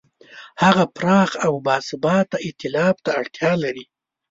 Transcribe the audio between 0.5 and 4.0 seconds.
هغه پراخ او باثباته ایتلاف ته اړتیا لري.